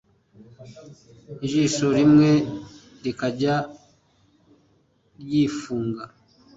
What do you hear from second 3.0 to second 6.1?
rikajya ry'ikifunga,